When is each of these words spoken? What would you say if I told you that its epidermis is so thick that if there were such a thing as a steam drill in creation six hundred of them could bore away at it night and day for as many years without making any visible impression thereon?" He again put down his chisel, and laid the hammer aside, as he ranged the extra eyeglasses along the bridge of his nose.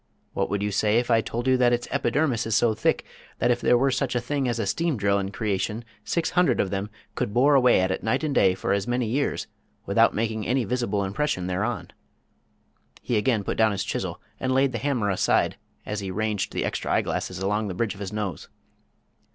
What 0.33 0.49
would 0.49 0.63
you 0.63 0.71
say 0.71 0.97
if 0.97 1.11
I 1.11 1.21
told 1.21 1.45
you 1.45 1.57
that 1.57 1.71
its 1.73 1.87
epidermis 1.91 2.47
is 2.47 2.55
so 2.55 2.73
thick 2.73 3.05
that 3.37 3.51
if 3.51 3.61
there 3.61 3.77
were 3.77 3.91
such 3.91 4.15
a 4.15 4.19
thing 4.19 4.47
as 4.47 4.57
a 4.57 4.65
steam 4.65 4.97
drill 4.97 5.19
in 5.19 5.29
creation 5.29 5.85
six 6.03 6.31
hundred 6.31 6.59
of 6.59 6.71
them 6.71 6.89
could 7.13 7.35
bore 7.35 7.53
away 7.53 7.79
at 7.81 7.91
it 7.91 8.01
night 8.01 8.23
and 8.23 8.33
day 8.33 8.55
for 8.55 8.73
as 8.73 8.87
many 8.87 9.05
years 9.05 9.45
without 9.85 10.15
making 10.15 10.47
any 10.47 10.63
visible 10.65 11.03
impression 11.03 11.45
thereon?" 11.45 11.89
He 13.03 13.15
again 13.15 13.43
put 13.43 13.57
down 13.59 13.73
his 13.73 13.83
chisel, 13.83 14.19
and 14.39 14.55
laid 14.55 14.71
the 14.71 14.79
hammer 14.79 15.11
aside, 15.11 15.57
as 15.85 15.99
he 15.99 16.09
ranged 16.09 16.51
the 16.51 16.65
extra 16.65 16.91
eyeglasses 16.91 17.37
along 17.37 17.67
the 17.67 17.75
bridge 17.75 17.93
of 17.93 17.99
his 17.99 18.11
nose. 18.11 18.49